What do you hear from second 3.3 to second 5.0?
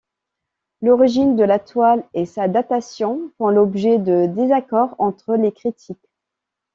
font l'objet de désaccords